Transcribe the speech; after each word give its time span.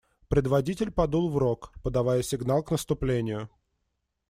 Предводитель 0.29 0.89
подул 0.89 1.29
в 1.29 1.37
рог, 1.37 1.75
подавая 1.83 2.23
сигнал 2.23 2.63
к 2.63 2.71
наступлению. 2.71 3.51